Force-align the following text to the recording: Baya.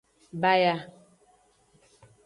Baya. 0.41 0.75